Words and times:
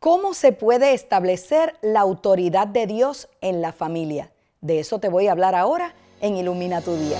¿Cómo 0.00 0.32
se 0.32 0.52
puede 0.52 0.94
establecer 0.94 1.74
la 1.82 1.98
autoridad 1.98 2.68
de 2.68 2.86
Dios 2.86 3.28
en 3.40 3.60
la 3.60 3.72
familia? 3.72 4.30
De 4.60 4.78
eso 4.78 5.00
te 5.00 5.08
voy 5.08 5.26
a 5.26 5.32
hablar 5.32 5.56
ahora 5.56 5.92
en 6.20 6.36
Ilumina 6.36 6.80
tu 6.82 6.94
Día. 6.94 7.18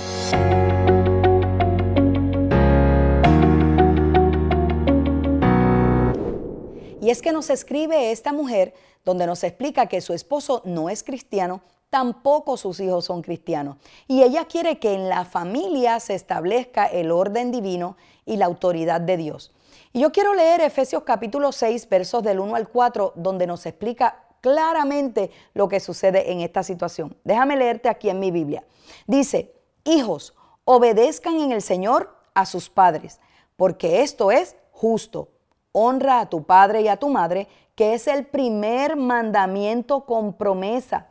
Y 7.01 7.09
es 7.09 7.21
que 7.21 7.33
nos 7.33 7.49
escribe 7.49 8.11
esta 8.11 8.31
mujer 8.31 8.73
donde 9.03 9.27
nos 9.27 9.43
explica 9.43 9.87
que 9.87 9.99
su 9.99 10.13
esposo 10.13 10.61
no 10.63 10.89
es 10.89 11.03
cristiano, 11.03 11.59
tampoco 11.89 12.55
sus 12.55 12.79
hijos 12.79 13.03
son 13.03 13.23
cristianos. 13.23 13.75
Y 14.07 14.23
ella 14.23 14.45
quiere 14.45 14.79
que 14.79 14.93
en 14.93 15.09
la 15.09 15.25
familia 15.25 15.99
se 15.99 16.15
establezca 16.15 16.85
el 16.85 17.11
orden 17.11 17.51
divino 17.51 17.97
y 18.25 18.37
la 18.37 18.45
autoridad 18.45 19.01
de 19.01 19.17
Dios. 19.17 19.51
Y 19.93 20.01
yo 20.01 20.11
quiero 20.11 20.33
leer 20.33 20.61
Efesios 20.61 21.03
capítulo 21.03 21.51
6, 21.51 21.89
versos 21.89 22.23
del 22.23 22.39
1 22.39 22.55
al 22.55 22.69
4, 22.69 23.13
donde 23.15 23.47
nos 23.47 23.65
explica 23.65 24.23
claramente 24.41 25.31
lo 25.53 25.67
que 25.67 25.79
sucede 25.79 26.31
en 26.31 26.41
esta 26.41 26.63
situación. 26.63 27.15
Déjame 27.23 27.57
leerte 27.57 27.89
aquí 27.89 28.09
en 28.09 28.19
mi 28.19 28.31
Biblia. 28.31 28.63
Dice, 29.07 29.53
hijos, 29.83 30.35
obedezcan 30.65 31.39
en 31.39 31.51
el 31.51 31.61
Señor 31.61 32.15
a 32.33 32.45
sus 32.45 32.69
padres, 32.69 33.19
porque 33.55 34.01
esto 34.01 34.31
es 34.31 34.55
justo. 34.71 35.29
Honra 35.71 36.21
a 36.21 36.29
tu 36.29 36.43
padre 36.43 36.81
y 36.81 36.87
a 36.87 36.97
tu 36.97 37.09
madre, 37.09 37.47
que 37.75 37.93
es 37.93 38.07
el 38.07 38.25
primer 38.25 38.95
mandamiento 38.95 40.05
con 40.05 40.33
promesa, 40.33 41.07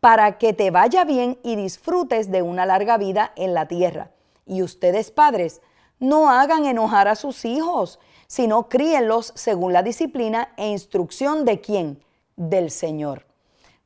para 0.00 0.38
que 0.38 0.52
te 0.52 0.70
vaya 0.70 1.04
bien 1.04 1.38
y 1.42 1.56
disfrutes 1.56 2.30
de 2.30 2.42
una 2.42 2.66
larga 2.66 2.98
vida 2.98 3.32
en 3.36 3.54
la 3.54 3.66
tierra. 3.66 4.10
Y 4.46 4.62
ustedes 4.62 5.10
padres, 5.10 5.62
no 5.98 6.30
hagan 6.30 6.66
enojar 6.66 7.08
a 7.08 7.14
sus 7.14 7.44
hijos, 7.44 7.98
sino 8.26 8.68
críenlos 8.68 9.32
según 9.34 9.72
la 9.72 9.82
disciplina 9.82 10.52
e 10.56 10.68
instrucción 10.68 11.44
de 11.44 11.60
quién? 11.60 12.02
Del 12.36 12.70
Señor. 12.70 13.26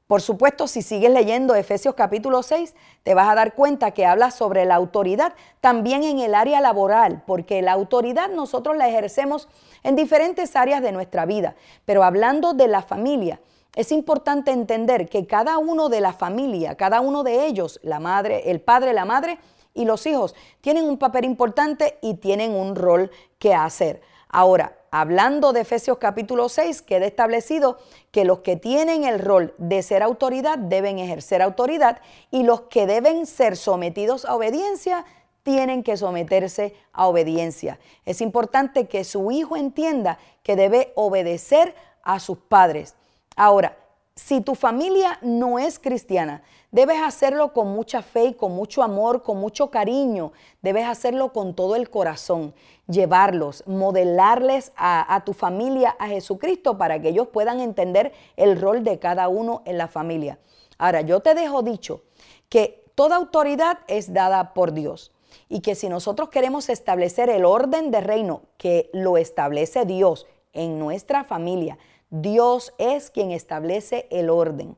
Por 0.09 0.23
supuesto, 0.23 0.67
si 0.69 0.81
sigues 0.81 1.11
leyendo 1.11 1.55
Efesios 1.55 1.95
capítulo 1.95 2.43
6, 2.43 2.75
te 3.03 3.13
vas 3.13 3.29
a 3.29 3.35
dar 3.35 3.55
cuenta 3.55 3.91
que 3.91 4.07
habla 4.07 4.31
sobre 4.31 4.65
la 4.65 4.75
autoridad 4.75 5.35
también 5.61 6.03
en 6.03 6.19
el 6.19 6.35
área 6.35 6.63
laboral, 6.63 7.23
porque 7.27 7.61
la 7.61 7.73
autoridad 7.73 8.31
nosotros 8.31 8.79
la 8.79 8.89
ejercemos 8.89 9.49
en 9.83 9.97
diferentes 9.97 10.57
áreas 10.57 10.81
de 10.81 10.93
nuestra 10.93 11.27
vida. 11.27 11.57
Pero 11.85 12.05
hablando 12.05 12.55
de 12.55 12.69
la 12.69 12.81
familia, 12.81 13.39
es 13.77 13.93
importante 13.93 14.51
entender 14.51 15.11
que 15.11 15.27
cada 15.27 15.59
uno 15.59 15.91
de 15.91 16.01
la 16.01 16.15
familia, 16.15 16.75
cada 16.75 17.03
uno 17.03 17.23
de 17.23 17.45
ellos, 17.45 17.79
la 17.83 18.01
madre, 18.01 18.51
el 18.51 18.63
padre, 18.63 18.95
la 18.95 19.05
madre 19.05 19.39
y 19.79 19.85
los 19.85 20.07
hijos, 20.07 20.35
tienen 20.61 20.85
un 20.85 20.99
papel 20.99 21.25
importante 21.25 21.99
y 22.03 22.15
tienen 22.15 22.53
un 22.53 22.75
rol 22.75 23.13
que 23.39 23.55
hacer. 23.55 24.03
Ahora, 24.29 24.77
hablando 24.91 25.53
de 25.53 25.61
Efesios 25.61 25.99
capítulo 25.99 26.49
6, 26.49 26.83
queda 26.83 27.07
establecido 27.07 27.79
que 28.11 28.25
los 28.25 28.41
que 28.41 28.57
tienen 28.57 29.05
el 29.05 29.21
rol 29.21 29.55
de 29.57 29.83
ser 29.83 30.03
autoridad 30.03 30.59
deben 30.59 30.99
ejercer 30.99 31.43
autoridad 31.43 32.01
y 32.33 32.43
los 32.43 32.63
que 32.63 32.87
deben 32.87 33.25
ser 33.25 33.57
sometidos 33.57 34.25
a 34.25 34.35
obediencia 34.35 35.05
tienen 35.45 35.85
que 35.85 35.97
someterse 35.97 36.75
a 36.93 37.07
obediencia. 37.07 37.79
Es 38.05 38.21
importante 38.21 38.89
que 38.89 39.05
su 39.05 39.31
hijo 39.31 39.57
entienda 39.57 40.19
que 40.43 40.57
debe 40.57 40.93
obedecer 40.97 41.77
a 42.03 42.19
sus 42.19 42.37
padres. 42.37 42.97
Ahora, 43.37 43.77
si 44.19 44.41
tu 44.41 44.57
familia 44.57 45.17
no 45.23 45.61
es 45.61 45.79
cristiana, 45.79 46.43
debes 46.73 47.01
hacerlo 47.01 47.53
con 47.53 47.69
mucha 47.69 48.03
fe 48.03 48.25
y 48.25 48.35
con 48.35 48.51
mucho 48.51 48.83
amor, 48.83 49.23
con 49.23 49.39
mucho 49.39 49.71
cariño. 49.71 50.33
Debes 50.61 50.87
hacerlo 50.89 51.33
con 51.33 51.55
todo 51.55 51.77
el 51.77 51.89
corazón, 51.89 52.53
llevarlos, 52.89 53.63
modelarles 53.69 54.73
a, 54.75 55.15
a, 55.15 55.25
tu 55.25 55.35
familia 55.35 55.95
a 56.01 56.09
Jesucristo 56.09 56.77
para 56.77 57.01
que 57.01 57.11
ellos 57.11 57.29
puedan 57.29 57.61
entender 57.61 58.13
el 58.37 58.61
rol 58.61 58.83
de 58.83 58.99
cada 58.99 59.29
uno 59.29 59.63
en 59.67 59.79
la 59.79 59.87
familia. 59.87 60.41
Ahora, 60.79 61.03
yo 61.03 61.21
te 61.21 61.35
dejo 61.35 61.63
dicho 61.63 62.03
que 62.49 62.91
toda 62.97 63.15
autoridad 63.15 63.79
es 63.87 64.13
dada 64.13 64.53
por 64.53 64.73
Dios 64.73 65.13
y 65.49 65.61
que 65.61 65.77
si 65.77 65.89
nosotros 65.89 66.29
queremos 66.29 66.71
establecer 66.71 67.31
el 67.31 67.45
orden 67.45 67.93
de 67.93 68.01
reino 68.01 68.43
que 68.57 68.91
lo 68.93 69.17
establece 69.17 69.85
Dios 69.85 70.27
en 70.53 70.81
nuestra 70.81 71.23
familia, 71.23 71.79
Dios 72.11 72.73
es 72.79 73.11
quien 73.11 73.33
establece 73.33 74.07
el 74.11 74.31
orden. 74.31 74.77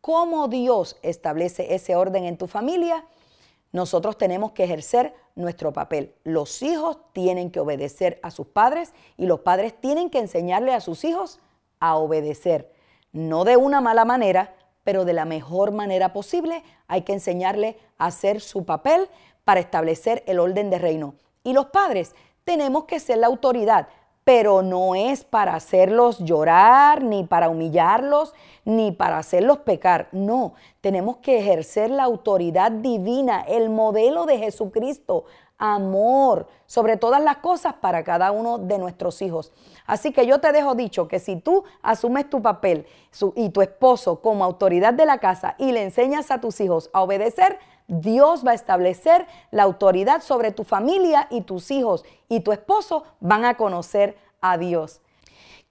¿Cómo 0.00 0.48
Dios 0.48 0.96
establece 1.02 1.74
ese 1.74 1.94
orden 1.94 2.24
en 2.24 2.38
tu 2.38 2.46
familia? 2.46 3.04
Nosotros 3.72 4.16
tenemos 4.16 4.52
que 4.52 4.64
ejercer 4.64 5.14
nuestro 5.34 5.72
papel. 5.72 6.14
Los 6.24 6.62
hijos 6.62 6.98
tienen 7.12 7.50
que 7.50 7.60
obedecer 7.60 8.18
a 8.22 8.30
sus 8.30 8.46
padres 8.46 8.94
y 9.16 9.26
los 9.26 9.40
padres 9.40 9.78
tienen 9.78 10.10
que 10.10 10.18
enseñarle 10.18 10.72
a 10.72 10.80
sus 10.80 11.04
hijos 11.04 11.38
a 11.78 11.96
obedecer. 11.96 12.72
No 13.12 13.44
de 13.44 13.56
una 13.56 13.80
mala 13.80 14.04
manera, 14.04 14.54
pero 14.82 15.04
de 15.04 15.12
la 15.12 15.24
mejor 15.24 15.72
manera 15.72 16.12
posible. 16.12 16.64
Hay 16.88 17.02
que 17.02 17.12
enseñarle 17.12 17.76
a 17.98 18.06
hacer 18.06 18.40
su 18.40 18.64
papel 18.64 19.08
para 19.44 19.60
establecer 19.60 20.24
el 20.26 20.38
orden 20.40 20.70
de 20.70 20.78
reino. 20.78 21.14
Y 21.44 21.52
los 21.52 21.66
padres 21.66 22.14
tenemos 22.44 22.84
que 22.84 23.00
ser 23.00 23.18
la 23.18 23.26
autoridad 23.26 23.88
pero 24.24 24.62
no 24.62 24.94
es 24.94 25.24
para 25.24 25.54
hacerlos 25.54 26.18
llorar, 26.18 27.02
ni 27.02 27.24
para 27.24 27.48
humillarlos, 27.48 28.34
ni 28.64 28.92
para 28.92 29.18
hacerlos 29.18 29.58
pecar. 29.58 30.08
No, 30.12 30.54
tenemos 30.80 31.18
que 31.18 31.38
ejercer 31.38 31.90
la 31.90 32.04
autoridad 32.04 32.70
divina, 32.70 33.42
el 33.42 33.70
modelo 33.70 34.26
de 34.26 34.38
Jesucristo, 34.38 35.24
amor 35.60 36.46
sobre 36.66 36.96
todas 36.96 37.22
las 37.22 37.36
cosas 37.36 37.74
para 37.74 38.02
cada 38.02 38.32
uno 38.32 38.58
de 38.58 38.78
nuestros 38.78 39.20
hijos. 39.22 39.52
Así 39.86 40.12
que 40.12 40.26
yo 40.26 40.40
te 40.40 40.52
dejo 40.52 40.74
dicho 40.74 41.06
que 41.06 41.18
si 41.18 41.36
tú 41.36 41.64
asumes 41.82 42.30
tu 42.30 42.40
papel 42.40 42.86
y 43.36 43.50
tu 43.50 43.60
esposo 43.60 44.20
como 44.20 44.44
autoridad 44.44 44.94
de 44.94 45.04
la 45.04 45.18
casa 45.18 45.54
y 45.58 45.72
le 45.72 45.82
enseñas 45.82 46.30
a 46.30 46.40
tus 46.40 46.60
hijos 46.60 46.90
a 46.92 47.02
obedecer, 47.02 47.58
Dios 47.86 48.46
va 48.46 48.52
a 48.52 48.54
establecer 48.54 49.26
la 49.50 49.64
autoridad 49.64 50.22
sobre 50.22 50.52
tu 50.52 50.64
familia 50.64 51.26
y 51.30 51.42
tus 51.42 51.70
hijos 51.70 52.04
y 52.28 52.40
tu 52.40 52.52
esposo 52.52 53.04
van 53.20 53.44
a 53.44 53.56
conocer 53.56 54.16
a 54.40 54.56
Dios. 54.56 55.00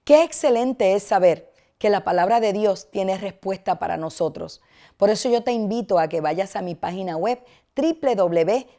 Qué 0.04 0.22
excelente 0.22 0.94
es 0.94 1.02
saber 1.02 1.49
que 1.80 1.90
la 1.90 2.04
palabra 2.04 2.38
de 2.40 2.52
Dios 2.52 2.90
tiene 2.90 3.16
respuesta 3.16 3.78
para 3.78 3.96
nosotros. 3.96 4.60
Por 4.98 5.08
eso 5.08 5.30
yo 5.30 5.42
te 5.42 5.52
invito 5.52 5.98
a 5.98 6.08
que 6.08 6.20
vayas 6.20 6.54
a 6.54 6.62
mi 6.62 6.74
página 6.74 7.16
web 7.16 7.40
www.pm.media 7.74 8.74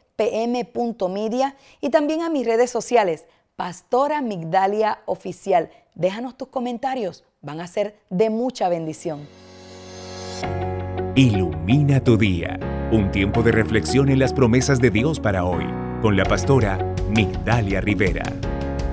y 1.80 1.90
también 1.90 2.22
a 2.22 2.30
mis 2.30 2.46
redes 2.46 2.70
sociales, 2.70 3.26
Pastora 3.56 4.22
Migdalia 4.22 5.00
Oficial. 5.06 5.70
Déjanos 5.96 6.36
tus 6.36 6.46
comentarios, 6.48 7.24
van 7.40 7.60
a 7.60 7.66
ser 7.66 7.98
de 8.08 8.30
mucha 8.30 8.68
bendición. 8.68 9.26
Ilumina 11.16 12.02
tu 12.02 12.16
día 12.16 12.58
un 12.92 13.10
tiempo 13.10 13.42
de 13.42 13.50
reflexión 13.50 14.10
en 14.10 14.20
las 14.20 14.32
promesas 14.32 14.78
de 14.80 14.90
Dios 14.90 15.18
para 15.18 15.44
hoy, 15.44 15.64
con 16.02 16.16
la 16.16 16.24
pastora 16.24 16.94
Migdalia 17.08 17.80
Rivera. 17.80 18.22